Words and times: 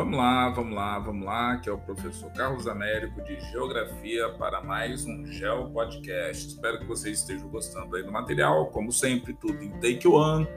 Vamos 0.00 0.16
lá, 0.16 0.48
vamos 0.48 0.74
lá, 0.74 0.98
vamos 0.98 1.26
lá, 1.26 1.56
que 1.58 1.68
é 1.68 1.72
o 1.72 1.76
professor 1.76 2.32
Carlos 2.32 2.66
Américo 2.66 3.22
de 3.22 3.38
Geografia 3.50 4.30
para 4.30 4.62
mais 4.62 5.04
um 5.04 5.26
Geo 5.26 5.68
Podcast. 5.72 6.48
Espero 6.48 6.78
que 6.78 6.86
vocês 6.86 7.18
estejam 7.18 7.46
gostando 7.50 7.94
aí 7.94 8.02
do 8.02 8.10
material, 8.10 8.70
como 8.70 8.90
sempre, 8.90 9.34
tudo 9.34 9.62
em 9.62 9.68
Take 9.72 10.08
One. 10.08 10.48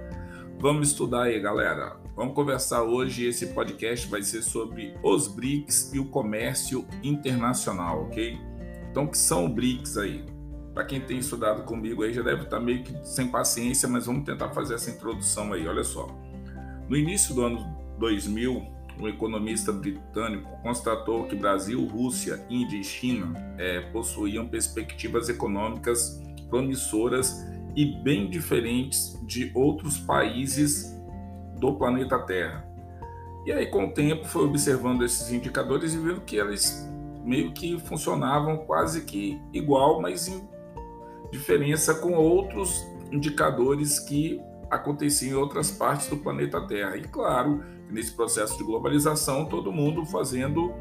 Vamos 0.59 0.91
estudar 0.91 1.23
aí, 1.23 1.41
galera. 1.41 1.97
Vamos 2.15 2.33
conversar 2.35 2.83
hoje. 2.83 3.27
Esse 3.27 3.47
podcast 3.47 4.07
vai 4.07 4.23
ser 4.23 4.43
sobre 4.43 4.95
os 5.03 5.27
BRICS 5.27 5.93
e 5.93 5.99
o 5.99 6.05
comércio 6.05 6.87
internacional, 7.03 8.03
ok? 8.03 8.39
Então, 8.89 9.03
o 9.03 9.09
que 9.09 9.17
são 9.17 9.47
os 9.47 9.51
BRICS 9.51 9.97
aí? 9.97 10.25
Para 10.73 10.85
quem 10.85 11.01
tem 11.01 11.17
estudado 11.17 11.63
comigo 11.63 12.03
aí 12.03 12.13
já 12.13 12.21
deve 12.21 12.43
estar 12.43 12.61
meio 12.61 12.81
que 12.81 12.97
sem 13.05 13.27
paciência, 13.27 13.89
mas 13.89 14.05
vamos 14.05 14.23
tentar 14.23 14.51
fazer 14.51 14.75
essa 14.75 14.89
introdução 14.89 15.51
aí. 15.51 15.67
Olha 15.67 15.83
só. 15.83 16.07
No 16.87 16.95
início 16.95 17.35
do 17.35 17.43
ano 17.43 17.83
2000, 17.99 18.72
um 18.99 19.07
economista 19.07 19.71
britânico 19.71 20.49
constatou 20.61 21.25
que 21.25 21.35
Brasil, 21.35 21.85
Rússia, 21.85 22.45
Índia 22.49 22.77
e 22.77 22.83
China 22.83 23.33
é, 23.57 23.81
possuíam 23.91 24.47
perspectivas 24.47 25.29
econômicas 25.29 26.21
promissoras 26.49 27.45
e 27.75 27.85
bem 27.85 28.29
diferentes 28.29 29.19
de 29.25 29.51
outros 29.55 29.97
países 29.97 30.95
do 31.59 31.73
planeta 31.75 32.19
Terra. 32.19 32.67
E 33.45 33.51
aí, 33.51 33.65
com 33.65 33.87
o 33.87 33.91
tempo, 33.91 34.25
foi 34.25 34.45
observando 34.45 35.03
esses 35.03 35.31
indicadores 35.31 35.93
e 35.93 35.97
viu 35.97 36.21
que 36.21 36.37
eles 36.37 36.87
meio 37.23 37.53
que 37.53 37.79
funcionavam 37.79 38.57
quase 38.57 39.03
que 39.05 39.41
igual, 39.53 40.01
mas 40.01 40.27
em 40.27 40.47
diferença 41.31 41.95
com 41.95 42.13
outros 42.13 42.85
indicadores 43.11 43.99
que 43.99 44.39
aconteciam 44.75 45.37
em 45.37 45.41
outras 45.41 45.71
partes 45.71 46.07
do 46.07 46.17
planeta 46.17 46.61
Terra. 46.67 46.97
E 46.97 47.03
claro, 47.03 47.63
nesse 47.89 48.11
processo 48.13 48.57
de 48.57 48.63
globalização, 48.63 49.45
todo 49.45 49.71
mundo 49.71 50.05
fazendo 50.05 50.73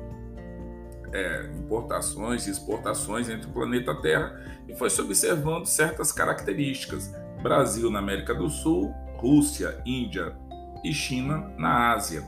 é, 1.12 1.50
importações 1.58 2.46
e 2.46 2.50
exportações 2.50 3.28
entre 3.28 3.48
o 3.48 3.52
planeta 3.52 3.94
Terra 3.94 4.40
e 4.68 4.74
foi 4.74 4.88
se 4.88 5.00
observando 5.00 5.66
certas 5.66 6.10
características. 6.10 7.12
Brasil 7.42 7.90
na 7.90 7.98
América 7.98 8.34
do 8.34 8.48
Sul, 8.48 8.94
Rússia, 9.16 9.80
Índia 9.84 10.36
e 10.84 10.92
China 10.92 11.52
na 11.58 11.92
Ásia. 11.92 12.24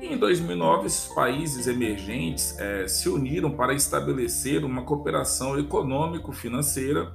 E 0.00 0.06
em 0.06 0.18
2009, 0.18 0.86
esses 0.86 1.12
países 1.14 1.66
emergentes 1.66 2.58
é, 2.58 2.86
se 2.86 3.08
uniram 3.08 3.50
para 3.50 3.74
estabelecer 3.74 4.64
uma 4.64 4.82
cooperação 4.82 5.58
econômico-financeira 5.58 7.12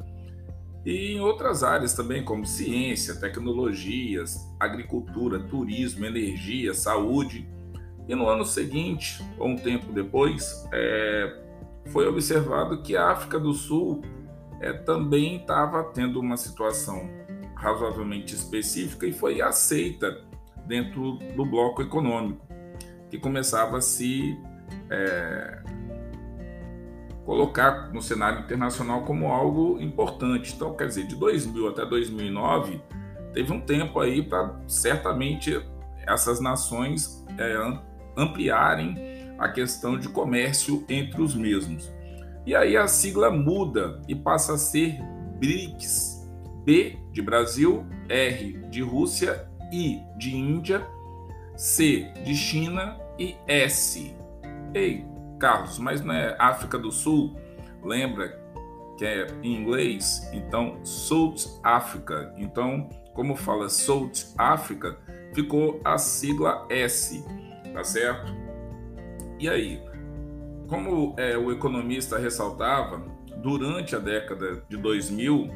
e 0.89 1.13
em 1.13 1.19
outras 1.19 1.63
áreas 1.63 1.93
também, 1.93 2.23
como 2.23 2.47
ciência, 2.47 3.13
tecnologias, 3.13 4.51
agricultura, 4.59 5.39
turismo, 5.39 6.03
energia, 6.03 6.73
saúde. 6.73 7.47
E 8.07 8.15
no 8.15 8.27
ano 8.27 8.43
seguinte, 8.43 9.23
ou 9.37 9.49
um 9.49 9.55
tempo 9.55 9.93
depois, 9.93 10.67
é, 10.73 11.41
foi 11.89 12.07
observado 12.07 12.81
que 12.81 12.97
a 12.97 13.11
África 13.11 13.39
do 13.39 13.53
Sul 13.53 14.01
é, 14.59 14.73
também 14.73 15.35
estava 15.35 15.83
tendo 15.83 16.19
uma 16.19 16.35
situação 16.35 17.07
razoavelmente 17.53 18.33
específica 18.33 19.05
e 19.05 19.13
foi 19.13 19.43
aceita 19.43 20.23
dentro 20.65 21.19
do 21.35 21.45
bloco 21.45 21.83
econômico, 21.83 22.43
que 23.11 23.19
começava 23.19 23.77
a 23.77 23.81
se 23.81 24.35
é, 24.89 25.61
colocar 27.29 27.93
no 27.93 28.01
cenário 28.01 28.39
internacional 28.39 29.03
como 29.03 29.27
algo 29.27 29.79
importante. 29.79 30.55
Então, 30.55 30.75
quer 30.75 30.87
dizer, 30.87 31.05
de 31.05 31.15
2000 31.15 31.67
até 31.67 31.85
2009, 31.85 32.81
teve 33.31 33.53
um 33.53 33.61
tempo 33.61 33.99
aí 33.99 34.23
para 34.23 34.59
certamente 34.67 35.63
essas 36.07 36.41
nações 36.41 37.23
é, 37.37 37.55
ampliarem 38.17 38.95
a 39.37 39.47
questão 39.47 39.95
de 39.95 40.09
comércio 40.09 40.83
entre 40.89 41.21
os 41.21 41.35
mesmos. 41.35 41.93
E 42.47 42.55
aí 42.55 42.75
a 42.75 42.87
sigla 42.87 43.29
muda 43.29 44.01
e 44.07 44.15
passa 44.15 44.55
a 44.55 44.57
ser 44.57 44.99
BRICS. 45.37 46.27
B 46.65 46.97
de 47.11 47.21
Brasil, 47.21 47.85
R 48.09 48.53
de 48.71 48.81
Rússia, 48.81 49.47
I 49.71 50.01
de 50.17 50.35
Índia, 50.35 50.83
C 51.55 52.11
de 52.25 52.33
China 52.33 52.97
e 53.19 53.35
S. 53.47 54.15
Ei, 54.73 55.05
Carlos, 55.39 55.79
mas 55.79 56.03
não 56.03 56.13
é 56.13 56.35
África 56.37 56.77
do 56.77 56.91
Sul? 56.91 57.35
Lembra 57.83 58.37
que 58.97 59.05
é 59.05 59.27
em 59.41 59.55
inglês? 59.55 60.29
Então, 60.33 60.83
South 60.83 61.59
Africa. 61.63 62.33
Então, 62.37 62.89
como 63.13 63.35
fala 63.35 63.69
South 63.69 64.11
Africa, 64.37 64.97
ficou 65.33 65.79
a 65.85 65.97
sigla 65.97 66.67
S, 66.69 67.23
tá 67.73 67.83
certo? 67.83 68.33
E 69.39 69.47
aí, 69.47 69.81
como 70.67 71.15
é, 71.17 71.37
o 71.37 71.51
economista 71.51 72.17
ressaltava, 72.17 73.01
durante 73.37 73.95
a 73.95 73.99
década 73.99 74.63
de 74.67 74.77
2000 74.77 75.49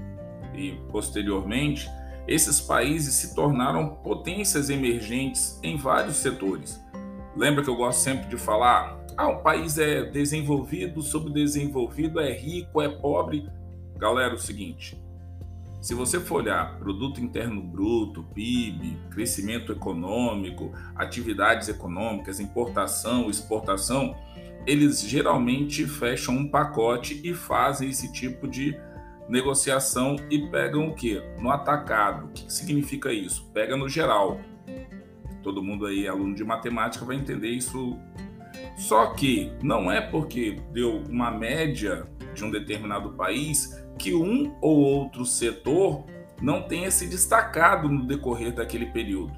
e 0.56 0.72
posteriormente, 0.90 1.90
esses 2.28 2.62
países 2.62 3.16
se 3.16 3.36
tornaram 3.36 3.96
potências 3.96 4.70
emergentes 4.70 5.60
em 5.62 5.76
vários 5.76 6.18
setores. 6.18 6.82
Lembra 7.36 7.64
que 7.64 7.70
eu 7.70 7.76
gosto 7.76 8.00
sempre 8.00 8.28
de 8.30 8.38
falar 8.38 9.04
ah, 9.18 9.28
um 9.28 9.42
país 9.42 9.78
é 9.78 10.04
desenvolvido, 10.04 11.02
subdesenvolvido, 11.02 12.20
é 12.20 12.32
rico, 12.32 12.82
é 12.82 12.90
pobre. 12.90 13.48
Galera, 13.98 14.32
é 14.32 14.36
o 14.36 14.40
seguinte: 14.40 15.00
se 15.80 15.94
você 15.94 16.20
for 16.20 16.42
olhar 16.42 16.78
produto 16.80 17.22
interno 17.22 17.62
bruto, 17.62 18.24
PIB, 18.34 18.98
crescimento 19.12 19.72
econômico, 19.72 20.72
atividades 20.96 21.70
econômicas, 21.70 22.40
importação, 22.40 23.30
exportação, 23.30 24.16
eles 24.66 25.02
geralmente 25.02 25.86
fecham 25.86 26.36
um 26.36 26.48
pacote 26.48 27.22
e 27.24 27.34
fazem 27.34 27.90
esse 27.90 28.12
tipo 28.12 28.48
de 28.48 28.76
negociação 29.30 30.16
e 30.30 30.48
pegam 30.50 30.88
o 30.88 30.96
que? 30.96 31.22
No 31.40 31.52
atacado. 31.52 32.26
O 32.26 32.30
que 32.30 32.52
significa 32.52 33.12
isso? 33.12 33.50
Pega 33.54 33.78
no 33.78 33.88
geral. 33.88 34.40
Todo 35.44 35.62
mundo 35.62 35.86
aí, 35.86 36.08
aluno 36.08 36.34
de 36.34 36.44
matemática, 36.44 37.06
vai 37.06 37.18
entender 37.18 37.50
isso 37.50 38.00
só 38.76 39.08
que 39.08 39.52
não 39.62 39.92
é 39.92 40.02
porque 40.02 40.60
deu 40.72 41.04
uma 41.10 41.32
média 41.32 42.08
de 42.34 42.44
um 42.44 42.52
determinado 42.52 43.12
país 43.12 43.84
que 43.98 44.14
um 44.14 44.56
ou 44.62 44.80
outro 44.80 45.26
setor 45.26 46.06
não 46.42 46.64
tenha 46.64 46.90
se 46.90 47.08
destacado 47.08 47.88
no 47.88 48.06
decorrer 48.06 48.54
daquele 48.54 48.88
período. 48.88 49.34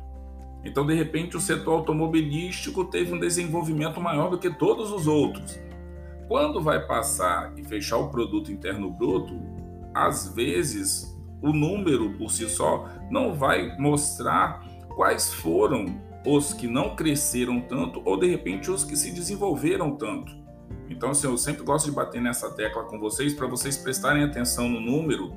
Então, 0.63 0.85
de 0.85 0.95
repente, 0.95 1.37
o 1.37 1.41
setor 1.41 1.73
automobilístico 1.73 2.85
teve 2.85 3.13
um 3.13 3.19
desenvolvimento 3.19 4.01
maior 4.01 4.29
do 4.29 4.39
que 4.39 4.49
todos 4.49 4.91
os 4.91 5.05
outros. 5.05 5.59
Quando 6.27 6.59
vai 6.61 6.83
passar 6.87 7.53
e 7.55 7.63
fechar 7.63 7.97
o 7.97 8.09
produto 8.09 8.51
interno 8.51 8.89
bruto, 8.89 9.39
às 9.93 10.33
vezes 10.33 11.15
o 11.41 11.53
número 11.53 12.13
por 12.13 12.31
si 12.31 12.49
só 12.49 12.89
não 13.11 13.35
vai 13.35 13.77
mostrar 13.77 14.64
quais 14.95 15.33
foram 15.33 16.01
os 16.25 16.53
que 16.53 16.67
não 16.67 16.95
cresceram 16.95 17.61
tanto 17.61 18.01
ou 18.03 18.17
de 18.17 18.27
repente 18.27 18.71
os 18.71 18.83
que 18.83 18.95
se 18.95 19.11
desenvolveram 19.11 19.95
tanto. 19.95 20.33
Então, 20.89 21.11
assim, 21.11 21.27
eu 21.27 21.37
sempre 21.37 21.63
gosto 21.63 21.85
de 21.85 21.91
bater 21.91 22.21
nessa 22.21 22.49
tecla 22.51 22.83
com 22.83 22.99
vocês 22.99 23.33
para 23.33 23.47
vocês 23.47 23.77
prestarem 23.77 24.23
atenção 24.23 24.69
no 24.69 24.79
número 24.79 25.33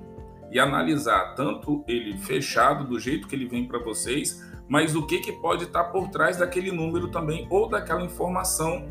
e 0.51 0.59
analisar 0.59 1.35
tanto 1.35 1.85
ele 1.87 2.17
fechado 2.19 2.87
do 2.87 2.99
jeito 2.99 3.29
que 3.29 3.35
ele 3.35 3.47
vem 3.47 3.67
para 3.67 3.79
vocês, 3.79 4.43
mas 4.69 4.95
o 4.95 5.07
que, 5.07 5.19
que 5.19 5.33
pode 5.33 5.65
estar 5.65 5.85
tá 5.85 5.91
por 5.91 6.09
trás 6.09 6.39
daquele 6.39 6.71
número 6.71 7.09
também 7.09 7.47
ou 7.51 7.69
daquela 7.69 8.03
informação 8.03 8.87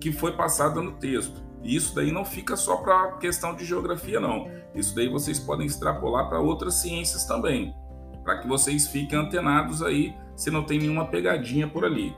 que 0.00 0.12
foi 0.12 0.32
passada 0.32 0.80
no 0.80 0.92
texto. 0.92 1.42
E 1.62 1.76
isso 1.76 1.94
daí 1.94 2.10
não 2.10 2.24
fica 2.24 2.56
só 2.56 2.76
para 2.76 3.12
questão 3.12 3.54
de 3.54 3.64
geografia, 3.64 4.18
não. 4.18 4.50
Isso 4.74 4.94
daí 4.94 5.08
vocês 5.08 5.38
podem 5.38 5.66
extrapolar 5.66 6.28
para 6.28 6.40
outras 6.40 6.74
ciências 6.74 7.24
também, 7.24 7.72
para 8.22 8.38
que 8.38 8.48
vocês 8.48 8.86
fiquem 8.88 9.18
antenados 9.18 9.82
aí 9.82 10.14
se 10.36 10.50
não 10.50 10.64
tem 10.64 10.78
nenhuma 10.78 11.06
pegadinha 11.06 11.68
por 11.68 11.84
ali. 11.84 12.14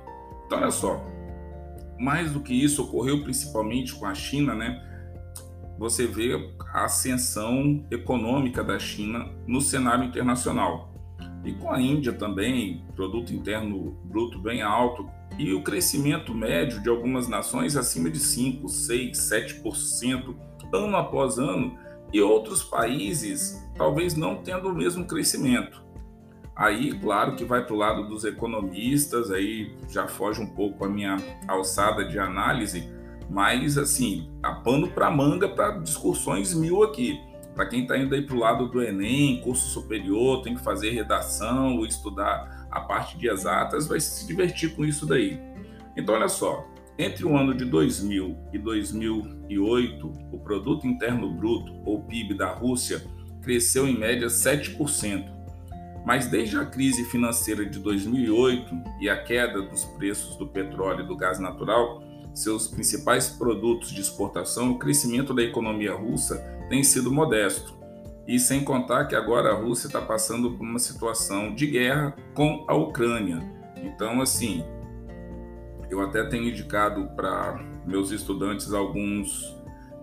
Então, 0.46 0.58
olha 0.58 0.70
só, 0.70 1.04
mais 1.98 2.32
do 2.32 2.40
que 2.40 2.52
isso, 2.52 2.82
ocorreu 2.82 3.22
principalmente 3.22 3.94
com 3.94 4.06
a 4.06 4.14
China, 4.14 4.54
né? 4.54 4.82
Você 5.78 6.06
vê 6.06 6.52
a 6.72 6.84
ascensão 6.84 7.84
econômica 7.90 8.62
da 8.62 8.78
China 8.78 9.30
no 9.46 9.60
cenário 9.60 10.04
internacional. 10.04 10.92
E 11.44 11.52
com 11.52 11.70
a 11.70 11.80
Índia 11.80 12.12
também, 12.12 12.84
produto 12.94 13.34
interno 13.34 13.96
bruto 14.04 14.38
bem 14.38 14.62
alto, 14.62 15.08
e 15.38 15.52
o 15.52 15.62
crescimento 15.62 16.34
médio 16.34 16.80
de 16.82 16.88
algumas 16.88 17.28
nações 17.28 17.76
acima 17.76 18.08
de 18.08 18.18
5, 18.18 18.68
6, 18.68 19.18
7% 19.18 20.34
ano 20.72 20.96
após 20.96 21.38
ano, 21.38 21.76
e 22.12 22.20
outros 22.20 22.62
países 22.62 23.60
talvez 23.76 24.14
não 24.16 24.36
tendo 24.36 24.68
o 24.68 24.74
mesmo 24.74 25.04
crescimento. 25.04 25.83
Aí, 26.56 26.92
claro 26.98 27.34
que 27.34 27.44
vai 27.44 27.64
para 27.64 27.74
o 27.74 27.78
lado 27.78 28.08
dos 28.08 28.24
economistas, 28.24 29.30
aí 29.30 29.74
já 29.88 30.06
foge 30.06 30.40
um 30.40 30.46
pouco 30.46 30.84
a 30.84 30.88
minha 30.88 31.16
alçada 31.48 32.04
de 32.04 32.18
análise, 32.18 32.88
mas 33.28 33.76
assim, 33.76 34.30
a 34.42 34.52
pano 34.52 34.88
para 34.88 35.10
manga 35.10 35.48
para 35.48 35.78
discussões 35.78 36.54
mil 36.54 36.84
aqui. 36.84 37.20
Para 37.54 37.66
quem 37.66 37.82
está 37.82 37.96
indo 37.98 38.14
aí 38.14 38.22
para 38.22 38.34
o 38.34 38.38
lado 38.38 38.68
do 38.68 38.82
Enem, 38.82 39.40
curso 39.40 39.68
superior, 39.68 40.42
tem 40.42 40.54
que 40.54 40.62
fazer 40.62 40.90
redação, 40.90 41.84
estudar 41.84 42.66
a 42.70 42.80
parte 42.80 43.16
de 43.16 43.28
exatas, 43.28 43.86
vai 43.86 44.00
se 44.00 44.26
divertir 44.26 44.74
com 44.74 44.84
isso 44.84 45.06
daí. 45.06 45.40
Então, 45.96 46.14
olha 46.14 46.28
só, 46.28 46.68
entre 46.98 47.24
o 47.24 47.36
ano 47.36 47.54
de 47.54 47.64
2000 47.64 48.36
e 48.52 48.58
2008, 48.58 50.12
o 50.32 50.38
produto 50.38 50.86
interno 50.86 51.30
bruto, 51.32 51.72
ou 51.84 52.02
PIB 52.02 52.34
da 52.34 52.50
Rússia, 52.50 53.04
cresceu 53.42 53.86
em 53.88 53.98
média 53.98 54.28
7%. 54.28 55.33
Mas 56.04 56.26
desde 56.26 56.58
a 56.58 56.66
crise 56.66 57.04
financeira 57.04 57.64
de 57.64 57.78
2008 57.78 58.74
e 59.00 59.08
a 59.08 59.22
queda 59.22 59.62
dos 59.62 59.84
preços 59.84 60.36
do 60.36 60.46
petróleo 60.46 61.04
e 61.04 61.08
do 61.08 61.16
gás 61.16 61.38
natural, 61.38 62.02
seus 62.34 62.66
principais 62.66 63.28
produtos 63.30 63.90
de 63.90 64.00
exportação, 64.00 64.72
o 64.72 64.78
crescimento 64.78 65.32
da 65.32 65.42
economia 65.42 65.94
russa 65.94 66.36
tem 66.68 66.82
sido 66.82 67.10
modesto. 67.10 67.74
E 68.26 68.38
sem 68.38 68.64
contar 68.64 69.04
que 69.04 69.14
agora 69.14 69.50
a 69.50 69.54
Rússia 69.54 69.86
está 69.86 70.00
passando 70.00 70.52
por 70.52 70.62
uma 70.62 70.78
situação 70.78 71.54
de 71.54 71.66
guerra 71.66 72.14
com 72.34 72.64
a 72.66 72.74
Ucrânia. 72.74 73.38
Então, 73.76 74.20
assim, 74.20 74.64
eu 75.90 76.00
até 76.00 76.24
tenho 76.24 76.48
indicado 76.48 77.06
para 77.14 77.62
meus 77.86 78.10
estudantes 78.10 78.72
alguns 78.72 79.54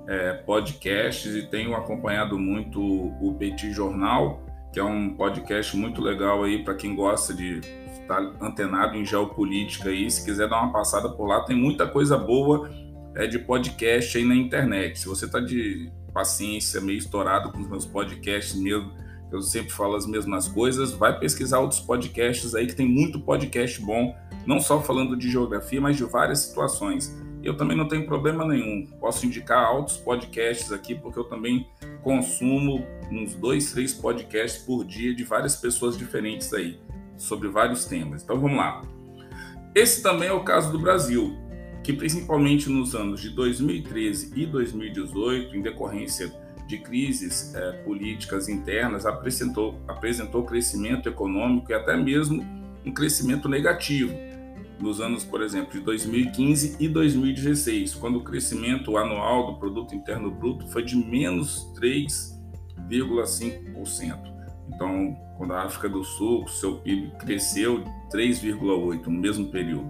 é, 0.07 0.33
podcasts 0.33 1.35
e 1.35 1.47
tenho 1.47 1.75
acompanhado 1.75 2.37
muito 2.37 2.79
o 2.79 3.35
Petit 3.37 3.71
Jornal, 3.71 4.43
que 4.71 4.79
é 4.79 4.83
um 4.83 5.09
podcast 5.15 5.75
muito 5.75 6.01
legal 6.01 6.43
aí 6.43 6.63
para 6.63 6.73
quem 6.75 6.95
gosta 6.95 7.33
de 7.33 7.59
estar 8.01 8.21
antenado 8.41 8.95
em 8.95 9.05
geopolítica 9.05 9.89
aí. 9.89 10.09
Se 10.09 10.23
quiser 10.23 10.47
dar 10.47 10.61
uma 10.63 10.71
passada 10.71 11.09
por 11.09 11.27
lá, 11.27 11.41
tem 11.43 11.55
muita 11.55 11.87
coisa 11.87 12.17
boa 12.17 12.69
é, 13.15 13.27
de 13.27 13.39
podcast 13.39 14.17
aí 14.17 14.25
na 14.25 14.35
internet. 14.35 14.99
Se 14.99 15.07
você 15.07 15.25
está 15.25 15.39
de 15.39 15.91
paciência, 16.13 16.79
meio 16.81 16.97
estourado 16.97 17.51
com 17.51 17.59
os 17.59 17.67
meus 17.67 17.85
podcasts 17.85 18.55
mesmo, 18.55 18.91
eu 19.31 19.41
sempre 19.41 19.71
falo 19.71 19.95
as 19.95 20.05
mesmas 20.05 20.47
coisas, 20.47 20.91
vai 20.91 21.17
pesquisar 21.17 21.59
outros 21.59 21.79
podcasts 21.79 22.53
aí, 22.53 22.67
que 22.67 22.75
tem 22.75 22.87
muito 22.87 23.19
podcast 23.21 23.81
bom, 23.81 24.13
não 24.45 24.59
só 24.59 24.81
falando 24.81 25.15
de 25.15 25.31
geografia, 25.31 25.79
mas 25.79 25.95
de 25.95 26.03
várias 26.03 26.39
situações. 26.39 27.15
Eu 27.41 27.55
também 27.55 27.75
não 27.75 27.87
tenho 27.87 28.05
problema 28.05 28.45
nenhum, 28.45 28.85
posso 28.99 29.25
indicar 29.25 29.73
outros 29.73 29.97
podcasts 29.97 30.71
aqui, 30.71 30.93
porque 30.93 31.17
eu 31.17 31.23
também 31.23 31.65
consumo 32.03 32.85
uns 33.11 33.35
dois, 33.35 33.71
três 33.71 33.93
podcasts 33.93 34.63
por 34.63 34.85
dia 34.85 35.13
de 35.13 35.23
várias 35.23 35.55
pessoas 35.55 35.97
diferentes 35.97 36.53
aí, 36.53 36.79
sobre 37.17 37.49
vários 37.49 37.85
temas. 37.85 38.23
Então 38.23 38.39
vamos 38.39 38.57
lá. 38.57 38.81
Esse 39.75 40.01
também 40.01 40.29
é 40.29 40.33
o 40.33 40.43
caso 40.43 40.71
do 40.71 40.79
Brasil 40.79 41.37
que 41.83 41.93
principalmente 41.93 42.69
nos 42.69 42.93
anos 42.95 43.21
de 43.21 43.29
2013 43.29 44.33
e 44.35 44.45
2018, 44.45 45.55
em 45.55 45.61
decorrência 45.61 46.31
de 46.67 46.77
crises 46.77 47.53
é, 47.55 47.71
políticas 47.83 48.47
internas, 48.47 49.05
apresentou, 49.05 49.79
apresentou 49.87 50.43
crescimento 50.43 51.09
econômico 51.09 51.71
e 51.71 51.73
até 51.73 51.97
mesmo 51.97 52.45
um 52.85 52.93
crescimento 52.93 53.49
negativo. 53.49 54.13
Nos 54.79 55.01
anos, 55.01 55.23
por 55.23 55.41
exemplo, 55.41 55.73
de 55.73 55.79
2015 55.79 56.77
e 56.79 56.87
2016, 56.87 57.95
quando 57.95 58.17
o 58.17 58.23
crescimento 58.23 58.97
anual 58.97 59.51
do 59.51 59.59
produto 59.59 59.93
interno 59.93 60.31
bruto 60.31 60.67
foi 60.67 60.83
de 60.83 60.95
menos 60.95 61.71
3,5%. 62.89 64.31
Então, 64.73 65.15
quando 65.37 65.53
a 65.53 65.63
África 65.63 65.89
do 65.89 66.03
Sul, 66.03 66.47
seu 66.47 66.77
PIB 66.77 67.11
cresceu 67.19 67.83
3,8% 68.13 69.05
no 69.05 69.11
mesmo 69.11 69.51
período. 69.51 69.89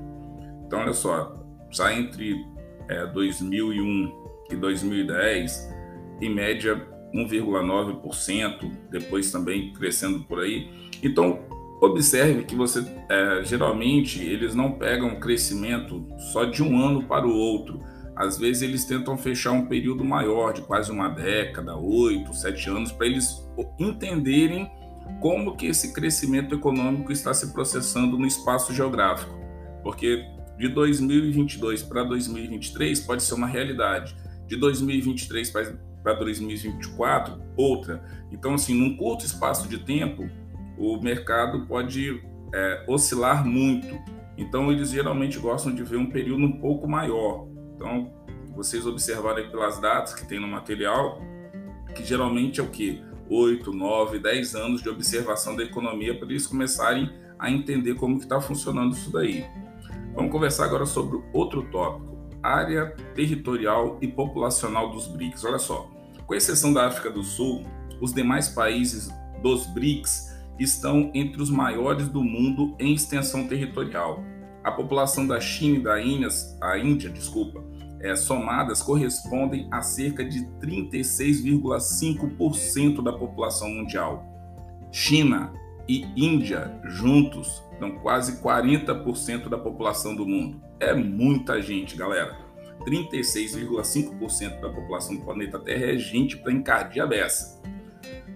Então, 0.66 0.80
olha 0.80 0.94
só, 0.94 1.36
já 1.70 1.94
entre 1.94 2.46
é, 2.90 3.06
2001 3.08 4.22
e 4.50 4.56
2010, 4.56 5.74
em 6.22 6.30
média 6.34 6.88
1,9%, 7.14 8.72
depois 8.90 9.32
também 9.32 9.74
crescendo 9.74 10.24
por 10.24 10.40
aí. 10.40 10.70
Então, 11.04 11.40
observe 11.82 12.44
que 12.44 12.56
você 12.56 12.86
é, 13.10 13.44
geralmente 13.44 14.24
eles 14.24 14.54
não 14.54 14.74
pegam 14.74 15.20
crescimento 15.20 16.06
só 16.32 16.46
de 16.46 16.64
um 16.64 16.80
ano 16.80 17.04
para 17.04 17.28
o 17.28 17.36
outro. 17.36 17.80
Às 18.22 18.38
vezes 18.38 18.62
eles 18.62 18.86
tentam 18.86 19.18
fechar 19.18 19.52
um 19.52 19.66
período 19.66 20.06
maior, 20.06 20.54
de 20.54 20.62
quase 20.62 20.92
uma 20.92 21.10
década, 21.10 21.76
oito, 21.76 22.36
sete 22.36 22.70
anos, 22.70 22.92
para 22.92 23.08
eles 23.08 23.44
entenderem 23.80 24.70
como 25.20 25.56
que 25.56 25.66
esse 25.66 25.92
crescimento 25.92 26.54
econômico 26.54 27.12
está 27.12 27.34
se 27.34 27.52
processando 27.52 28.20
no 28.20 28.28
espaço 28.28 28.76
geográfico. 28.76 29.34
Porque 29.82 30.24
de 30.56 30.68
2022 30.68 31.82
para 31.82 32.04
2023 32.04 33.00
pode 33.00 33.24
ser 33.24 33.34
uma 33.34 33.48
realidade. 33.48 34.16
De 34.46 34.56
2023 34.56 35.52
para 36.04 36.14
2024, 36.14 37.42
outra. 37.58 38.04
Então, 38.32 38.54
assim, 38.54 38.76
num 38.76 38.96
curto 38.98 39.26
espaço 39.26 39.68
de 39.68 39.80
tempo, 39.80 40.30
o 40.78 41.02
mercado 41.02 41.66
pode 41.66 42.22
é, 42.54 42.86
oscilar 42.88 43.44
muito. 43.44 44.00
Então, 44.38 44.72
eles 44.72 44.92
geralmente 44.92 45.40
gostam 45.40 45.74
de 45.74 45.82
ver 45.82 45.98
um 45.98 46.06
período 46.06 46.44
um 46.44 46.60
pouco 46.60 46.88
maior. 46.88 47.50
Então, 47.82 48.14
vocês 48.56 48.86
observarem 48.86 49.50
pelas 49.50 49.80
datas 49.80 50.14
que 50.14 50.24
tem 50.28 50.40
no 50.40 50.48
material, 50.48 51.20
que 51.96 52.06
geralmente 52.06 52.60
é 52.60 52.64
o 52.64 52.68
que? 52.68 53.04
8, 53.28 53.74
9, 53.74 54.20
10 54.20 54.56
anos 54.56 54.84
de 54.84 54.90
observação 54.90 55.56
da 55.56 55.64
economia 55.64 56.16
para 56.16 56.30
eles 56.30 56.46
começarem 56.46 57.10
a 57.40 57.50
entender 57.50 57.96
como 57.96 58.18
que 58.18 58.26
está 58.26 58.40
funcionando 58.40 58.94
isso 58.94 59.12
daí. 59.12 59.46
Vamos 60.14 60.32
conversar 60.32 60.66
agora 60.66 60.86
sobre 60.86 61.24
outro 61.34 61.64
tópico, 61.72 62.18
área 62.44 62.96
territorial 63.16 63.98
e 64.00 64.08
populacional 64.08 64.92
dos 64.92 65.08
BRICS. 65.08 65.44
Olha 65.44 65.58
só, 65.58 65.90
com 66.28 66.36
exceção 66.36 66.72
da 66.72 66.86
África 66.86 67.10
do 67.10 67.24
Sul, 67.24 67.66
os 68.00 68.14
demais 68.14 68.50
países 68.50 69.10
dos 69.42 69.66
BRICS 69.66 70.38
estão 70.60 71.10
entre 71.16 71.42
os 71.42 71.50
maiores 71.50 72.08
do 72.10 72.24
mundo 72.24 72.76
em 72.78 72.94
extensão 72.94 73.48
territorial. 73.48 74.24
A 74.64 74.72
população 74.72 75.26
da 75.26 75.40
China 75.40 75.78
e 75.78 75.84
da 75.84 76.00
Índia, 76.00 76.28
a 76.62 76.78
Índia, 76.78 77.10
desculpa, 77.10 77.71
é, 78.02 78.16
somadas 78.16 78.82
correspondem 78.82 79.68
a 79.72 79.82
cerca 79.82 80.24
de 80.26 80.46
36,5% 80.60 83.04
da 83.04 83.14
população 83.14 83.70
mundial. 83.70 84.26
China 84.92 85.54
e 85.88 86.06
Índia 86.16 86.80
juntos 86.86 87.64
dão 87.80 88.00
quase 88.00 88.42
40% 88.42 89.50
da 89.50 89.58
população 89.58 90.16
do 90.16 90.26
mundo. 90.26 90.62
É 90.80 90.94
muita 90.94 91.62
gente, 91.62 91.96
galera. 91.96 92.40
36,5% 92.86 94.60
da 94.60 94.70
população 94.70 95.16
do 95.16 95.24
planeta 95.24 95.60
Terra 95.60 95.92
é 95.92 95.98
gente 95.98 96.38
para 96.38 96.52
encardir 96.52 97.04
a 97.04 97.08
beça. 97.08 97.62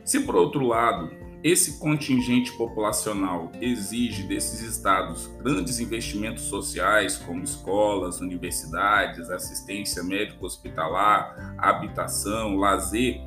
Se 0.04 0.20
por 0.20 0.36
outro 0.36 0.66
lado, 0.66 1.12
esse 1.46 1.78
contingente 1.78 2.52
populacional 2.54 3.52
exige 3.62 4.24
desses 4.24 4.62
estados 4.62 5.28
grandes 5.44 5.80
investimentos 5.80 6.46
sociais, 6.46 7.18
como 7.18 7.44
escolas, 7.44 8.20
universidades, 8.20 9.30
assistência 9.30 10.02
médico-hospitalar, 10.02 11.56
habitação, 11.60 12.56
lazer, 12.56 13.22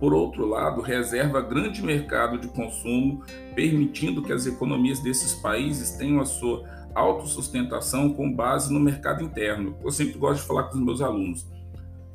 por 0.00 0.12
outro 0.12 0.44
lado, 0.44 0.80
reserva 0.80 1.40
grande 1.40 1.80
mercado 1.84 2.36
de 2.36 2.48
consumo, 2.48 3.22
permitindo 3.54 4.24
que 4.24 4.32
as 4.32 4.46
economias 4.46 4.98
desses 4.98 5.32
países 5.34 5.92
tenham 5.92 6.20
a 6.20 6.26
sua 6.26 6.68
autossustentação 6.96 8.12
com 8.12 8.34
base 8.34 8.72
no 8.72 8.80
mercado 8.80 9.22
interno. 9.22 9.76
Eu 9.84 9.92
sempre 9.92 10.18
gosto 10.18 10.40
de 10.40 10.48
falar 10.48 10.64
com 10.64 10.78
os 10.78 10.84
meus 10.84 11.00
alunos. 11.00 11.46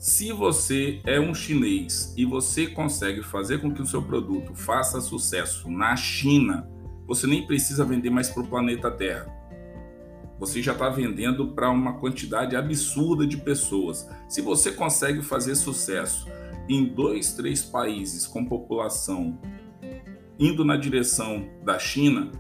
Se 0.06 0.32
você 0.32 1.02
é 1.04 1.20
um 1.20 1.34
chinês 1.34 2.14
e 2.16 2.26
você 2.26 2.68
consegue 2.68 3.24
fazer 3.24 3.60
com 3.60 3.74
que 3.74 3.82
o 3.82 3.88
seu 3.88 4.04
produto 4.04 4.54
faça 4.54 5.02
sucesso 5.02 5.68
na 5.68 5.96
China, 5.96 6.70
você 7.08 7.26
nem 7.26 7.48
precisa 7.48 7.84
vender 7.84 8.12
mais 8.12 8.30
para 8.30 8.44
o 8.44 8.48
planeta 8.48 8.92
Terra. 8.92 9.26
Você 10.38 10.62
já 10.62 10.74
está 10.74 10.90
vendendo 10.90 11.54
para 11.54 11.72
uma 11.72 11.94
quantidade 11.94 12.56
absurda 12.56 13.26
de 13.26 13.38
pessoas. 13.38 14.08
Se 14.30 14.44
você 14.44 14.72
consegue 14.72 15.24
fazer 15.24 15.56
sucesso 15.56 16.28
em 16.70 16.86
dois, 16.86 17.34
três 17.34 17.64
países 17.64 18.28
com 18.28 18.46
população 18.46 19.42
indo 20.38 20.64
na 20.64 20.78
direção 20.78 21.50
da 21.64 21.80
China, 21.80 22.32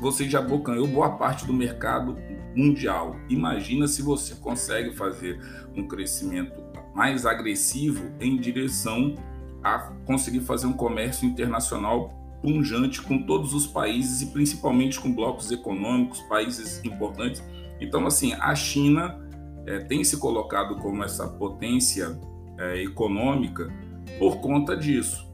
você 0.00 0.26
já 0.26 0.38
abocanhou 0.38 0.86
boa 0.86 1.18
parte 1.18 1.46
do 1.46 1.52
mercado 1.52 2.16
mundial. 2.56 3.14
Imagina 3.28 3.86
se 3.86 4.00
você 4.00 4.36
consegue 4.36 4.96
fazer 4.96 5.38
um 5.76 5.86
crescimento 5.86 6.69
mais 6.94 7.26
agressivo 7.26 8.10
em 8.20 8.36
direção 8.36 9.14
a 9.62 9.92
conseguir 10.06 10.40
fazer 10.40 10.66
um 10.66 10.72
comércio 10.72 11.26
internacional 11.26 12.14
punjante 12.42 13.02
com 13.02 13.22
todos 13.22 13.52
os 13.52 13.66
países 13.66 14.22
e 14.22 14.26
principalmente 14.26 14.98
com 14.98 15.12
blocos 15.12 15.50
econômicos, 15.50 16.20
países 16.22 16.82
importantes. 16.84 17.42
Então, 17.80 18.06
assim, 18.06 18.32
a 18.34 18.54
China 18.54 19.18
é, 19.66 19.78
tem 19.80 20.02
se 20.02 20.16
colocado 20.18 20.76
como 20.76 21.04
essa 21.04 21.28
potência 21.28 22.18
é, 22.58 22.82
econômica 22.82 23.70
por 24.18 24.40
conta 24.40 24.76
disso. 24.76 25.28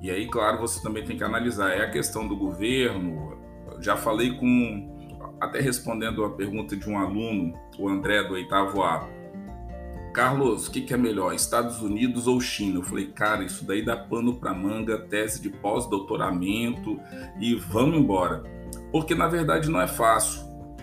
E 0.00 0.10
aí, 0.10 0.26
claro, 0.26 0.58
você 0.58 0.82
também 0.82 1.04
tem 1.04 1.16
que 1.16 1.24
analisar 1.24 1.70
é 1.70 1.84
a 1.84 1.90
questão 1.90 2.26
do 2.26 2.36
governo. 2.36 3.38
Já 3.80 3.96
falei 3.96 4.36
com, 4.36 5.28
até 5.40 5.60
respondendo 5.60 6.24
a 6.24 6.30
pergunta 6.30 6.76
de 6.76 6.88
um 6.88 6.98
aluno, 6.98 7.54
o 7.78 7.88
André 7.88 8.22
do 8.24 8.34
oitavo 8.34 8.82
A. 8.82 9.06
Carlos, 10.20 10.68
o 10.68 10.70
que, 10.70 10.82
que, 10.82 10.92
é 10.92 10.98
melhor, 10.98 11.34
Estados 11.34 11.80
Unidos 11.80 12.26
ou 12.26 12.38
China? 12.42 12.80
Eu 12.80 12.82
falei, 12.82 13.06
cara, 13.06 13.42
isso 13.42 13.64
daí 13.64 13.82
dá 13.82 13.96
pano 13.96 14.34
para 14.34 14.52
manga, 14.52 14.98
tese 14.98 15.40
de 15.40 15.48
pós-doutoramento 15.48 17.00
e 17.40 17.54
vamos 17.54 17.96
embora. 17.96 18.42
Porque 18.92 19.14
na 19.14 19.26
verdade 19.26 19.70
não 19.70 19.80
é 19.80 19.88
fácil. 19.88 20.42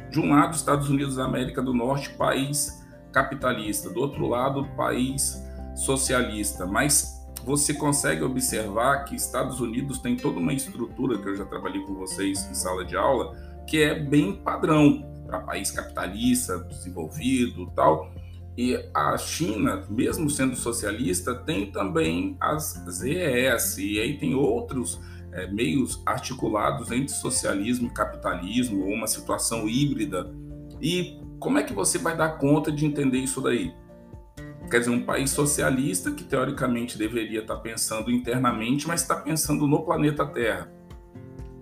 De 0.10 0.20
um 0.20 0.32
lado, 0.32 0.56
Estados 0.56 0.90
Unidos 0.90 1.18
da 1.18 1.26
América 1.26 1.62
do 1.62 1.72
Norte, 1.72 2.10
país 2.16 2.84
capitalista, 3.12 3.92
do 3.92 4.00
outro 4.00 4.26
lado, 4.28 4.68
país 4.76 5.40
socialista, 5.76 6.66
mas 6.66 7.24
você 7.46 7.76
consegue 7.76 8.24
observar 8.24 9.06
que 9.06 9.16
Estados 9.16 9.60
Unidos 9.60 10.00
tem 10.00 10.18
toda 10.18 10.40
uma 10.40 10.52
estrutura 10.52 11.16
que 11.20 11.30
eu 11.30 11.36
já 11.36 11.46
trabalhei 11.46 11.84
com 11.84 11.94
vocês 11.94 12.44
em 12.50 12.56
sala 12.56 12.84
de 12.84 12.98
aula, 12.98 13.38
que 13.68 13.84
é 13.84 14.00
bem 14.00 14.34
padrão 14.34 15.06
para 15.28 15.42
país 15.42 15.70
capitalista, 15.70 16.58
desenvolvido, 16.58 17.72
tal. 17.76 18.12
E 18.58 18.76
a 18.92 19.16
China, 19.20 19.86
mesmo 19.88 20.28
sendo 20.32 20.56
socialista, 20.56 21.36
tem 21.36 21.72
também 21.72 22.36
as 22.40 22.84
ZES, 22.90 23.78
e 23.78 24.00
aí 24.00 24.18
tem 24.18 24.34
outros 24.34 25.00
é, 25.32 25.46
meios 25.46 26.02
articulados 26.04 26.92
entre 26.92 27.14
socialismo 27.14 27.88
e 27.88 27.92
capitalismo, 27.92 28.84
ou 28.84 28.94
uma 28.94 29.06
situação 29.06 29.70
híbrida. 29.70 30.34
E 30.82 31.22
como 31.40 31.60
é 31.60 31.64
que 31.64 31.72
você 31.72 32.00
vai 32.00 32.18
dar 32.18 32.40
conta 32.40 32.72
de 32.72 32.84
entender 32.84 33.20
isso 33.20 33.40
daí? 33.42 33.72
Quer 34.72 34.80
dizer, 34.80 34.92
um 34.92 35.06
país 35.06 35.30
socialista 35.30 36.10
que 36.12 36.24
teoricamente 36.24 36.98
deveria 36.98 37.42
estar 37.42 37.58
pensando 37.58 38.10
internamente, 38.10 38.88
mas 38.88 39.02
está 39.04 39.16
pensando 39.16 39.68
no 39.68 39.86
planeta 39.86 40.26
Terra. 40.26 40.68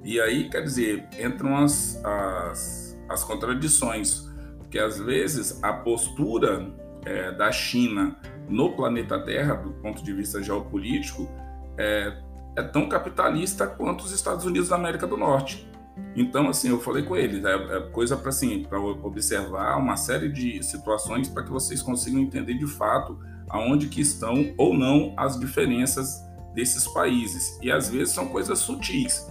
E 0.01 0.17
aí, 0.21 0.49
quer 0.49 0.61
dizer, 0.61 1.09
entram 1.19 1.57
as, 1.57 2.01
as, 2.05 2.97
as 3.09 3.21
contradições, 3.23 4.31
porque 4.59 4.79
às 4.79 4.97
vezes 4.97 5.61
a 5.61 5.73
postura 5.73 6.84
é, 7.05 7.31
da 7.31 7.51
China 7.51 8.15
no 8.49 8.75
planeta 8.75 9.19
Terra, 9.19 9.55
do 9.55 9.71
ponto 9.73 10.03
de 10.03 10.13
vista 10.13 10.41
geopolítico, 10.41 11.29
é, 11.77 12.17
é 12.55 12.63
tão 12.63 12.87
capitalista 12.87 13.67
quanto 13.67 14.03
os 14.05 14.11
Estados 14.11 14.45
Unidos 14.45 14.69
da 14.69 14.75
América 14.75 15.05
do 15.05 15.17
Norte. 15.17 15.69
Então, 16.15 16.49
assim, 16.49 16.69
eu 16.69 16.79
falei 16.79 17.03
com 17.03 17.15
eles, 17.15 17.43
é, 17.43 17.53
é 17.53 17.81
coisa 17.91 18.17
para 18.17 18.29
assim, 18.29 18.63
para 18.63 18.79
observar 18.79 19.77
uma 19.77 19.95
série 19.97 20.29
de 20.29 20.61
situações 20.63 21.29
para 21.29 21.43
que 21.43 21.51
vocês 21.51 21.81
consigam 21.81 22.21
entender 22.21 22.55
de 22.55 22.67
fato 22.67 23.17
aonde 23.49 23.87
que 23.87 24.01
estão 24.01 24.53
ou 24.57 24.73
não 24.73 25.13
as 25.17 25.39
diferenças 25.39 26.23
desses 26.53 26.87
países. 26.87 27.59
E 27.61 27.71
às 27.71 27.89
vezes 27.89 28.13
são 28.13 28.27
coisas 28.27 28.59
sutis. 28.59 29.29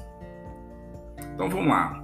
Então 1.34 1.48
vamos 1.48 1.68
lá. 1.68 2.03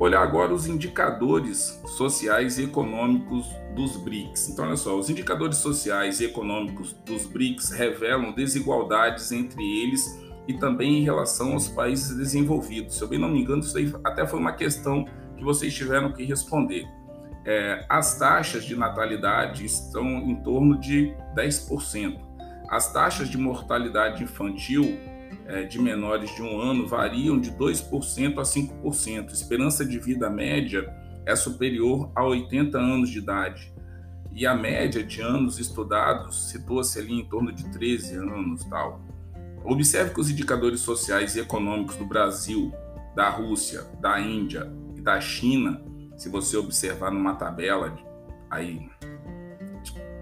Olhar 0.00 0.22
agora 0.22 0.54
os 0.54 0.68
indicadores 0.68 1.80
sociais 1.96 2.56
e 2.58 2.64
econômicos 2.64 3.46
dos 3.74 3.96
BRICS. 3.96 4.50
Então, 4.50 4.66
olha 4.66 4.76
só, 4.76 4.96
os 4.96 5.10
indicadores 5.10 5.56
sociais 5.56 6.20
e 6.20 6.24
econômicos 6.24 6.92
dos 7.04 7.26
BRICS 7.26 7.70
revelam 7.70 8.32
desigualdades 8.32 9.32
entre 9.32 9.62
eles 9.82 10.06
e 10.46 10.54
também 10.54 10.98
em 10.98 11.02
relação 11.02 11.52
aos 11.52 11.68
países 11.68 12.16
desenvolvidos. 12.16 12.96
Se 12.96 13.02
eu 13.02 13.08
bem 13.08 13.18
não 13.18 13.28
me 13.28 13.40
engano, 13.40 13.60
isso 13.60 13.76
aí 13.76 13.92
até 14.04 14.24
foi 14.24 14.38
uma 14.38 14.52
questão 14.52 15.04
que 15.36 15.42
vocês 15.42 15.74
tiveram 15.74 16.12
que 16.12 16.24
responder. 16.24 16.86
É, 17.44 17.84
as 17.88 18.18
taxas 18.18 18.64
de 18.64 18.76
natalidade 18.76 19.64
estão 19.64 20.06
em 20.06 20.36
torno 20.42 20.78
de 20.78 21.12
10%. 21.34 22.20
As 22.70 22.92
taxas 22.92 23.28
de 23.28 23.36
mortalidade 23.36 24.22
infantil 24.22 24.98
de 25.68 25.80
menores 25.80 26.34
de 26.34 26.42
um 26.42 26.60
ano 26.60 26.86
variam 26.86 27.40
de 27.40 27.50
2% 27.52 28.38
a 28.38 28.42
5%. 28.42 29.32
Esperança 29.32 29.84
de 29.84 29.98
vida 29.98 30.28
média 30.28 30.94
é 31.24 31.34
superior 31.34 32.10
a 32.14 32.24
80 32.24 32.78
anos 32.78 33.10
de 33.10 33.18
idade. 33.18 33.72
E 34.32 34.46
a 34.46 34.54
média 34.54 35.02
de 35.02 35.20
anos 35.20 35.58
estudados 35.58 36.50
situa-se 36.50 36.98
ali 36.98 37.14
em 37.14 37.24
torno 37.24 37.52
de 37.52 37.68
13 37.70 38.16
anos, 38.16 38.64
tal. 38.64 39.00
Observe 39.64 40.14
que 40.14 40.20
os 40.20 40.30
indicadores 40.30 40.80
sociais 40.80 41.34
e 41.34 41.40
econômicos 41.40 41.96
do 41.96 42.04
Brasil, 42.04 42.72
da 43.16 43.28
Rússia, 43.28 43.82
da 44.00 44.20
Índia 44.20 44.72
e 44.96 45.00
da 45.00 45.20
China, 45.20 45.82
se 46.16 46.28
você 46.28 46.56
observar 46.56 47.10
numa 47.10 47.34
tabela, 47.34 47.96
aí 48.50 48.88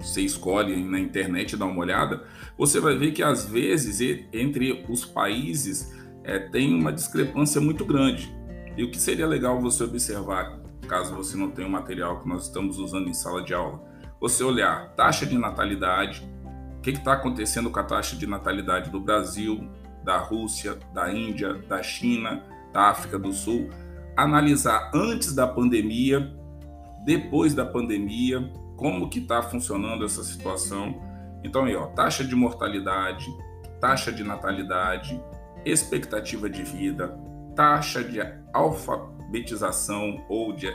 você 0.06 0.22
escolhe 0.22 0.76
na 0.84 0.98
internet 0.98 1.56
dá 1.56 1.64
uma 1.64 1.80
olhada, 1.80 2.25
você 2.56 2.80
vai 2.80 2.96
ver 2.96 3.12
que 3.12 3.22
às 3.22 3.44
vezes 3.44 4.00
entre 4.32 4.84
os 4.88 5.04
países 5.04 5.92
é, 6.25 6.38
tem 6.38 6.75
uma 6.75 6.92
discrepância 6.92 7.60
muito 7.60 7.84
grande. 7.84 8.34
E 8.76 8.84
o 8.84 8.90
que 8.90 9.00
seria 9.00 9.26
legal 9.26 9.60
você 9.60 9.84
observar, 9.84 10.60
caso 10.88 11.14
você 11.14 11.36
não 11.36 11.50
tenha 11.50 11.66
o 11.66 11.70
material 11.70 12.20
que 12.20 12.28
nós 12.28 12.44
estamos 12.44 12.78
usando 12.78 13.08
em 13.08 13.14
sala 13.14 13.42
de 13.42 13.54
aula, 13.54 13.82
você 14.20 14.42
olhar 14.44 14.94
taxa 14.94 15.26
de 15.26 15.36
natalidade, 15.36 16.26
que 16.82 16.90
está 16.90 17.14
acontecendo 17.14 17.70
com 17.70 17.80
a 17.80 17.84
taxa 17.84 18.16
de 18.16 18.26
natalidade 18.26 18.90
do 18.90 19.00
Brasil, 19.00 19.68
da 20.04 20.18
Rússia, 20.18 20.78
da 20.94 21.12
Índia, 21.12 21.54
da 21.54 21.82
China, 21.82 22.44
da 22.72 22.90
África 22.90 23.18
do 23.18 23.32
Sul, 23.32 23.70
analisar 24.16 24.90
antes 24.94 25.34
da 25.34 25.46
pandemia, 25.46 26.32
depois 27.04 27.54
da 27.54 27.64
pandemia, 27.64 28.50
como 28.76 29.09
que 29.09 29.18
está 29.21 29.42
funcionando 29.42 30.04
essa 30.04 30.23
situação. 30.23 31.02
Então 31.42 31.64
aí, 31.64 31.75
ó, 31.75 31.87
taxa 31.87 32.25
de 32.25 32.35
mortalidade, 32.35 33.26
taxa 33.80 34.12
de 34.12 34.23
natalidade, 34.23 35.21
expectativa 35.64 36.49
de 36.49 36.62
vida, 36.62 37.18
taxa 37.54 38.04
de 38.04 38.21
alfabetização 38.52 40.25
ou 40.28 40.52
de 40.52 40.68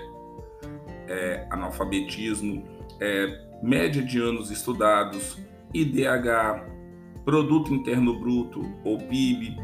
é, 1.07 1.47
analfabetismo, 1.49 2.63
é, 2.99 3.47
média 3.61 4.01
de 4.01 4.19
anos 4.19 4.49
estudados, 4.49 5.37
IDH, 5.73 6.65
Produto 7.23 7.73
Interno 7.73 8.19
Bruto 8.19 8.61
ou 8.83 8.97
PIB, 8.97 9.57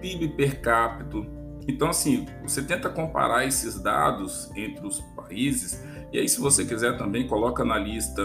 PIB 0.00 0.28
per 0.28 0.60
capita. 0.60 1.18
Então, 1.68 1.90
assim, 1.90 2.26
você 2.42 2.62
tenta 2.62 2.90
comparar 2.90 3.46
esses 3.46 3.80
dados 3.80 4.50
entre 4.56 4.84
os 4.84 5.00
países, 5.14 5.84
e 6.12 6.18
aí, 6.18 6.28
se 6.28 6.40
você 6.40 6.64
quiser, 6.64 6.96
também 6.98 7.26
coloca 7.26 7.64
na 7.64 7.78
lista 7.78 8.22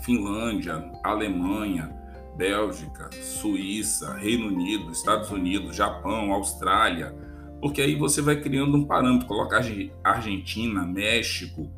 Finlândia, 0.00 0.90
Alemanha, 1.02 1.94
Bélgica, 2.36 3.10
Suíça, 3.22 4.14
Reino 4.14 4.48
Unido, 4.48 4.90
Estados 4.90 5.30
Unidos, 5.30 5.76
Japão, 5.76 6.32
Austrália, 6.32 7.14
porque 7.60 7.80
aí 7.80 7.94
você 7.94 8.20
vai 8.20 8.40
criando 8.40 8.76
um 8.76 8.84
parâmetro, 8.84 9.26
coloca 9.26 9.60
Argentina, 10.02 10.84
México, 10.84 11.70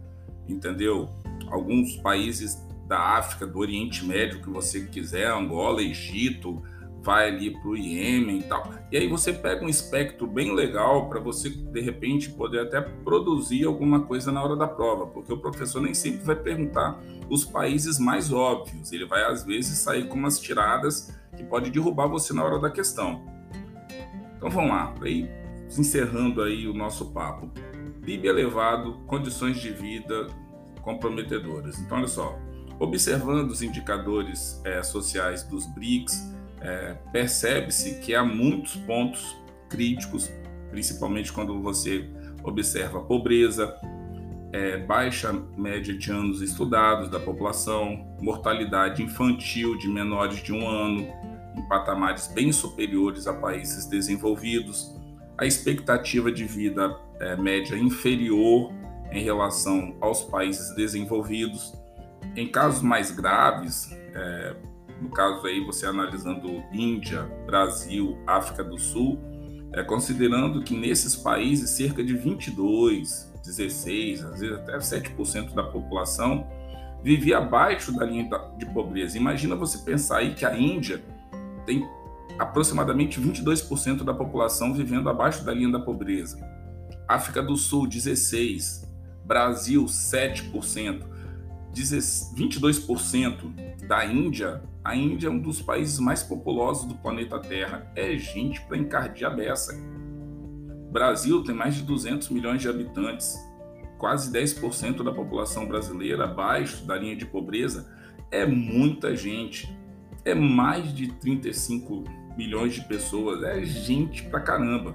entendeu? 0.48 1.10
Alguns 1.48 1.96
países 1.96 2.56
da 2.88 2.98
África, 2.98 3.46
do 3.46 3.58
Oriente 3.58 4.04
Médio 4.04 4.40
que 4.40 4.48
você 4.48 4.86
quiser, 4.86 5.30
Angola, 5.30 5.82
Egito, 5.82 6.62
vai 7.06 7.28
ali 7.28 7.52
para 7.52 7.68
o 7.68 7.76
Iêmen 7.76 8.40
e 8.40 8.42
tal. 8.42 8.68
E 8.90 8.96
aí 8.96 9.08
você 9.08 9.32
pega 9.32 9.64
um 9.64 9.68
espectro 9.68 10.26
bem 10.26 10.52
legal 10.52 11.08
para 11.08 11.20
você, 11.20 11.48
de 11.48 11.80
repente, 11.80 12.30
poder 12.30 12.62
até 12.62 12.80
produzir 12.80 13.64
alguma 13.64 14.00
coisa 14.00 14.32
na 14.32 14.42
hora 14.42 14.56
da 14.56 14.66
prova, 14.66 15.06
porque 15.06 15.32
o 15.32 15.38
professor 15.38 15.80
nem 15.80 15.94
sempre 15.94 16.24
vai 16.24 16.34
perguntar 16.34 17.00
os 17.30 17.44
países 17.44 18.00
mais 18.00 18.32
óbvios, 18.32 18.92
ele 18.92 19.06
vai 19.06 19.24
às 19.24 19.44
vezes 19.44 19.78
sair 19.78 20.08
com 20.08 20.16
umas 20.16 20.40
tiradas 20.40 21.16
que 21.36 21.44
pode 21.44 21.70
derrubar 21.70 22.08
você 22.08 22.34
na 22.34 22.42
hora 22.42 22.58
da 22.58 22.70
questão. 22.70 23.24
Então 24.36 24.50
vamos 24.50 24.70
lá, 24.70 24.92
aí 25.00 25.30
encerrando 25.78 26.42
aí 26.42 26.66
o 26.66 26.74
nosso 26.74 27.12
papo. 27.12 27.48
PIB 28.04 28.26
elevado, 28.26 29.00
condições 29.06 29.58
de 29.58 29.70
vida 29.70 30.26
comprometedoras. 30.82 31.78
Então 31.80 31.98
olha 31.98 32.06
só, 32.06 32.38
Observando 32.78 33.50
os 33.50 33.62
indicadores 33.62 34.60
é, 34.62 34.82
sociais 34.82 35.42
dos 35.42 35.64
BRICS, 35.66 36.30
é, 36.60 36.94
percebe-se 37.12 38.00
que 38.00 38.14
há 38.14 38.24
muitos 38.24 38.76
pontos 38.76 39.36
críticos, 39.68 40.30
principalmente 40.70 41.32
quando 41.32 41.60
você 41.60 42.08
observa 42.42 43.00
pobreza, 43.00 43.74
é, 44.52 44.78
baixa 44.78 45.32
média 45.56 45.96
de 45.96 46.10
anos 46.10 46.40
estudados 46.40 47.10
da 47.10 47.20
população, 47.20 48.16
mortalidade 48.20 49.02
infantil 49.02 49.76
de 49.76 49.88
menores 49.88 50.42
de 50.42 50.52
um 50.52 50.66
ano, 50.66 51.06
em 51.56 51.68
patamares 51.68 52.28
bem 52.28 52.52
superiores 52.52 53.26
a 53.26 53.34
países 53.34 53.86
desenvolvidos, 53.86 54.94
a 55.36 55.44
expectativa 55.44 56.30
de 56.32 56.44
vida 56.44 56.96
é, 57.20 57.36
média 57.36 57.76
inferior 57.76 58.72
em 59.10 59.22
relação 59.22 59.96
aos 60.00 60.22
países 60.22 60.74
desenvolvidos. 60.74 61.74
Em 62.34 62.48
casos 62.48 62.82
mais 62.82 63.10
graves, 63.10 63.90
é, 64.14 64.56
no 65.00 65.10
caso 65.10 65.46
aí 65.46 65.60
você 65.64 65.86
analisando 65.86 66.62
Índia, 66.72 67.22
Brasil, 67.46 68.18
África 68.26 68.64
do 68.64 68.78
Sul, 68.78 69.18
é, 69.72 69.82
considerando 69.82 70.62
que 70.62 70.76
nesses 70.76 71.16
países 71.16 71.70
cerca 71.70 72.02
de 72.02 72.14
22, 72.14 73.32
16, 73.44 74.24
às 74.24 74.40
vezes 74.40 74.56
até 74.56 74.76
7% 74.78 75.54
da 75.54 75.62
população 75.62 76.46
vivia 77.02 77.38
abaixo 77.38 77.92
da 77.92 78.04
linha 78.04 78.28
de 78.58 78.66
pobreza. 78.66 79.16
Imagina 79.16 79.54
você 79.54 79.78
pensar 79.78 80.18
aí 80.18 80.34
que 80.34 80.44
a 80.44 80.58
Índia 80.58 81.02
tem 81.64 81.86
aproximadamente 82.38 83.20
22% 83.20 84.02
da 84.02 84.12
população 84.12 84.74
vivendo 84.74 85.08
abaixo 85.08 85.44
da 85.44 85.52
linha 85.52 85.70
da 85.70 85.80
pobreza. 85.80 86.38
África 87.08 87.42
do 87.42 87.56
Sul, 87.56 87.86
16%. 87.86 88.86
Brasil, 89.24 89.84
7%. 89.86 91.15
22% 91.82 93.86
da 93.86 94.04
Índia, 94.04 94.62
a 94.86 94.94
Índia 94.94 95.28
é 95.28 95.30
um 95.30 95.38
dos 95.38 95.60
países 95.60 95.98
mais 95.98 96.22
populosos 96.22 96.86
do 96.86 96.94
planeta 96.94 97.38
Terra. 97.40 97.90
É 97.96 98.16
gente 98.16 98.60
para 98.62 98.76
encardir 98.76 99.26
a 99.26 99.30
beça. 99.30 99.76
Brasil 100.92 101.42
tem 101.42 101.54
mais 101.54 101.74
de 101.74 101.82
200 101.82 102.28
milhões 102.30 102.62
de 102.62 102.68
habitantes, 102.68 103.36
quase 103.98 104.32
10% 104.32 105.02
da 105.02 105.12
população 105.12 105.66
brasileira 105.66 106.24
abaixo 106.24 106.86
da 106.86 106.96
linha 106.96 107.16
de 107.16 107.26
pobreza. 107.26 107.92
É 108.30 108.46
muita 108.46 109.14
gente, 109.14 109.68
é 110.24 110.34
mais 110.34 110.94
de 110.94 111.12
35 111.14 112.04
milhões 112.36 112.74
de 112.74 112.82
pessoas, 112.82 113.42
é 113.42 113.64
gente 113.64 114.22
pra 114.24 114.40
caramba. 114.40 114.94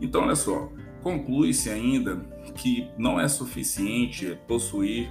Então, 0.00 0.22
olha 0.22 0.36
só, 0.36 0.70
conclui-se 1.02 1.70
ainda 1.70 2.16
que 2.54 2.90
não 2.98 3.20
é 3.20 3.28
suficiente 3.28 4.38
possuir 4.46 5.10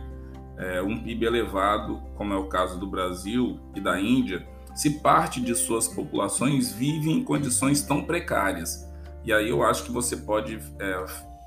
é, 0.57 0.81
um 0.81 0.97
PIB 0.97 1.25
elevado, 1.25 2.01
como 2.15 2.33
é 2.33 2.37
o 2.37 2.47
caso 2.47 2.79
do 2.79 2.87
Brasil 2.87 3.59
e 3.75 3.81
da 3.81 3.99
Índia, 3.99 4.45
se 4.75 4.99
parte 4.99 5.41
de 5.41 5.55
suas 5.55 5.87
populações 5.87 6.71
vive 6.71 7.11
em 7.11 7.23
condições 7.23 7.81
tão 7.81 8.03
precárias. 8.03 8.87
E 9.23 9.33
aí 9.33 9.49
eu 9.49 9.63
acho 9.63 9.83
que 9.83 9.91
você 9.91 10.17
pode 10.17 10.59
é, 10.79 11.05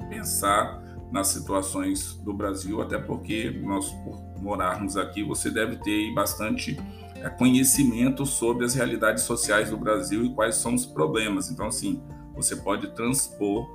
pensar 0.08 0.82
nas 1.12 1.28
situações 1.28 2.14
do 2.18 2.32
Brasil, 2.32 2.80
até 2.80 2.98
porque 2.98 3.50
nós, 3.62 3.90
por 4.04 4.20
morarmos 4.40 4.96
aqui, 4.96 5.22
você 5.22 5.50
deve 5.50 5.76
ter 5.76 6.12
bastante 6.14 6.78
é, 7.16 7.28
conhecimento 7.28 8.24
sobre 8.24 8.64
as 8.64 8.74
realidades 8.74 9.24
sociais 9.24 9.70
do 9.70 9.76
Brasil 9.76 10.24
e 10.24 10.34
quais 10.34 10.56
são 10.56 10.74
os 10.74 10.86
problemas. 10.86 11.50
Então, 11.50 11.66
assim, 11.66 12.02
você 12.34 12.56
pode 12.56 12.94
transpor, 12.94 13.68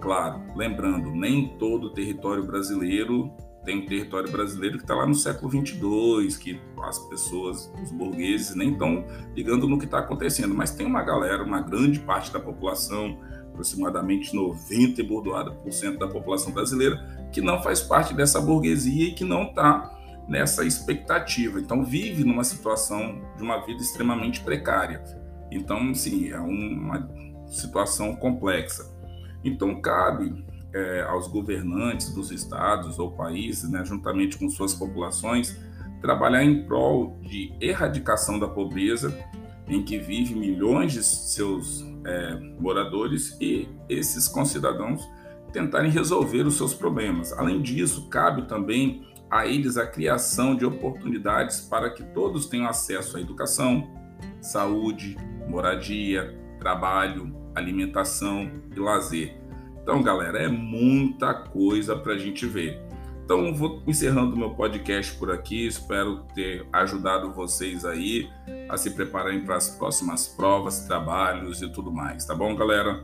claro, 0.00 0.40
lembrando, 0.54 1.10
nem 1.10 1.56
todo 1.58 1.88
o 1.88 1.90
território 1.90 2.44
brasileiro 2.44 3.32
tem 3.68 3.76
um 3.76 3.84
território 3.84 4.32
brasileiro 4.32 4.78
que 4.78 4.84
está 4.84 4.94
lá 4.94 5.06
no 5.06 5.14
século 5.14 5.50
22, 5.50 6.38
que 6.38 6.58
as 6.84 6.98
pessoas, 7.00 7.70
os 7.82 7.92
burgueses, 7.92 8.54
nem 8.54 8.72
estão 8.72 9.04
ligando 9.36 9.68
no 9.68 9.78
que 9.78 9.84
está 9.84 9.98
acontecendo, 9.98 10.54
mas 10.54 10.70
tem 10.70 10.86
uma 10.86 11.02
galera, 11.02 11.42
uma 11.42 11.60
grande 11.60 12.00
parte 12.00 12.32
da 12.32 12.40
população, 12.40 13.20
aproximadamente 13.50 14.34
90 14.34 15.02
e 15.02 15.04
bordoada 15.04 15.50
por 15.50 15.70
cento 15.70 15.98
da 15.98 16.08
população 16.08 16.50
brasileira, 16.50 17.28
que 17.30 17.42
não 17.42 17.62
faz 17.62 17.82
parte 17.82 18.14
dessa 18.14 18.40
burguesia 18.40 19.08
e 19.08 19.12
que 19.12 19.22
não 19.22 19.42
está 19.42 19.94
nessa 20.26 20.64
expectativa. 20.64 21.60
Então 21.60 21.84
vive 21.84 22.24
numa 22.24 22.44
situação 22.44 23.20
de 23.36 23.42
uma 23.42 23.66
vida 23.66 23.82
extremamente 23.82 24.40
precária. 24.40 25.04
Então, 25.50 25.94
sim, 25.94 26.30
é 26.30 26.40
uma 26.40 27.06
situação 27.46 28.16
complexa. 28.16 28.90
Então 29.44 29.78
cabe 29.82 30.42
é, 30.72 31.02
aos 31.02 31.28
governantes 31.28 32.12
dos 32.12 32.30
estados 32.30 32.98
ou 32.98 33.12
países, 33.12 33.70
né, 33.70 33.84
juntamente 33.84 34.38
com 34.38 34.48
suas 34.48 34.74
populações, 34.74 35.58
trabalhar 36.00 36.44
em 36.44 36.64
prol 36.64 37.18
de 37.22 37.52
erradicação 37.60 38.38
da 38.38 38.48
pobreza 38.48 39.16
em 39.66 39.82
que 39.82 39.98
vivem 39.98 40.36
milhões 40.36 40.92
de 40.92 41.02
seus 41.02 41.84
é, 42.04 42.34
moradores 42.58 43.36
e 43.40 43.68
esses 43.88 44.26
concidadãos 44.28 45.08
tentarem 45.52 45.90
resolver 45.90 46.46
os 46.46 46.56
seus 46.56 46.74
problemas. 46.74 47.32
Além 47.32 47.60
disso, 47.60 48.08
cabe 48.08 48.46
também 48.46 49.06
a 49.30 49.46
eles 49.46 49.76
a 49.76 49.86
criação 49.86 50.56
de 50.56 50.64
oportunidades 50.64 51.60
para 51.60 51.90
que 51.90 52.02
todos 52.02 52.46
tenham 52.46 52.66
acesso 52.66 53.16
à 53.16 53.20
educação, 53.20 53.90
saúde, 54.40 55.16
moradia, 55.46 56.38
trabalho, 56.58 57.34
alimentação 57.54 58.50
e 58.74 58.78
lazer. 58.78 59.36
Então, 59.88 60.02
galera, 60.02 60.42
é 60.42 60.48
muita 60.48 61.32
coisa 61.32 61.96
para 61.96 62.12
a 62.12 62.18
gente 62.18 62.44
ver. 62.44 62.78
Então, 63.24 63.54
vou 63.54 63.82
encerrando 63.86 64.36
meu 64.36 64.50
podcast 64.50 65.14
por 65.14 65.30
aqui. 65.30 65.66
Espero 65.66 66.24
ter 66.34 66.66
ajudado 66.70 67.32
vocês 67.32 67.86
aí 67.86 68.28
a 68.68 68.76
se 68.76 68.90
prepararem 68.90 69.46
para 69.46 69.56
as 69.56 69.70
próximas 69.70 70.28
provas, 70.28 70.80
trabalhos 70.80 71.62
e 71.62 71.72
tudo 71.72 71.90
mais, 71.90 72.26
tá 72.26 72.34
bom, 72.34 72.54
galera? 72.54 73.02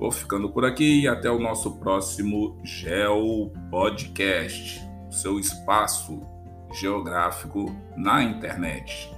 Vou 0.00 0.10
ficando 0.10 0.50
por 0.50 0.64
aqui 0.64 1.02
e 1.02 1.06
até 1.06 1.30
o 1.30 1.38
nosso 1.38 1.78
próximo 1.78 2.58
Geo 2.64 3.52
Podcast, 3.70 4.82
seu 5.12 5.38
espaço 5.38 6.20
geográfico 6.72 7.72
na 7.96 8.20
internet. 8.20 9.15